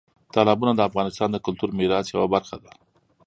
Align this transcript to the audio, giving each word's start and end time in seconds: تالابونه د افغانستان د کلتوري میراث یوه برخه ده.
تالابونه 0.33 0.73
د 0.75 0.81
افغانستان 0.89 1.29
د 1.31 1.37
کلتوري 1.45 1.73
میراث 1.79 2.05
یوه 2.13 2.27
برخه 2.33 2.57
ده. 2.63 2.71